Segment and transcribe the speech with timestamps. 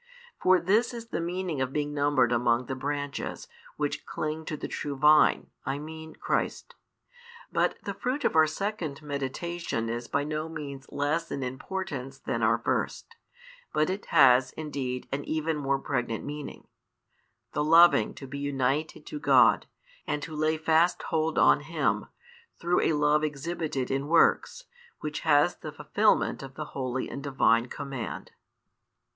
[0.39, 4.57] For this is the |385 meaning of being numbered among the branches, which cling to
[4.57, 6.73] the true Vine, I mean Christ.
[7.51, 12.41] But the fruit of our second meditation is by no means less in importance than
[12.41, 13.15] our first,
[13.73, 16.67] but it has, indeed, an even more pregnant meaning:
[17.53, 19.67] the loving to be united to God,
[20.07, 22.07] and to lay fast hold on Him,
[22.59, 24.63] through a love exhibited in works,
[25.01, 28.31] which has the fulfilment of the holy and Divine command.